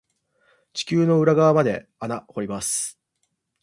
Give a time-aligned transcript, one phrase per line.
[0.73, 2.99] 地球の裏側まで穴掘ります。